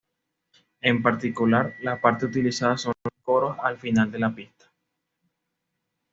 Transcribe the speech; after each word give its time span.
En 0.81 1.03
particular, 1.03 1.75
la 1.83 2.01
parte 2.01 2.25
utilizada 2.25 2.75
son 2.75 2.93
los 3.03 3.13
coros 3.23 3.55
al 3.61 3.77
final 3.77 4.11
de 4.11 4.17
la 4.17 4.33
pista. 4.33 4.65